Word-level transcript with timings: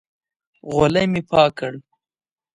غولی 0.71 1.05
مې 1.11 1.21
پاک 1.29 1.51
کړ. 1.57 1.73